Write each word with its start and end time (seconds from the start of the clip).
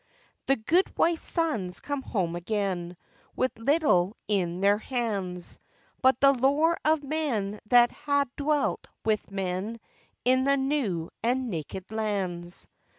The 0.47 0.55
good 0.55 0.97
wife's 0.97 1.21
sons 1.21 1.79
come 1.79 2.01
home 2.01 2.35
again 2.35 2.97
With 3.35 3.59
little 3.59 4.17
into 4.27 4.59
their 4.61 4.79
hands, 4.79 5.59
But 6.01 6.19
the 6.19 6.33
lore 6.33 6.75
of 6.83 7.03
men 7.03 7.59
that 7.67 7.91
ha' 7.91 8.23
dealt 8.35 8.87
with 9.05 9.29
men 9.29 9.79
In 10.25 10.43
the 10.43 10.57
new 10.57 11.11
and 11.21 11.51
naked 11.51 11.91
lands. 11.91 12.67